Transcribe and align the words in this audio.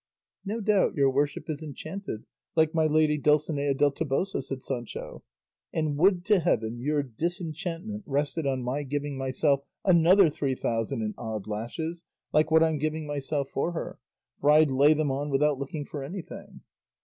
"No 0.43 0.61
doubt 0.61 0.95
your 0.95 1.11
worship 1.11 1.47
is 1.47 1.61
enchanted, 1.61 2.25
like 2.55 2.73
my 2.73 2.87
lady 2.87 3.19
Dulcinea 3.19 3.75
del 3.75 3.91
Toboso," 3.91 4.39
said 4.39 4.63
Sancho; 4.63 5.23
"and 5.71 5.95
would 5.95 6.25
to 6.25 6.39
heaven 6.39 6.79
your 6.79 7.03
disenchantment 7.03 8.01
rested 8.07 8.47
on 8.47 8.63
my 8.63 8.81
giving 8.81 9.15
myself 9.15 9.61
another 9.85 10.27
three 10.31 10.55
thousand 10.55 11.03
and 11.03 11.13
odd 11.19 11.45
lashes 11.45 12.01
like 12.33 12.49
what 12.49 12.63
I'm 12.63 12.79
giving 12.79 13.05
myself 13.05 13.49
for 13.51 13.73
her, 13.73 13.99
for 14.39 14.49
I'd 14.49 14.71
lay 14.71 14.95
them 14.95 15.11
on 15.11 15.29
without 15.29 15.59
looking 15.59 15.85
for 15.85 16.03
anything." 16.03 16.61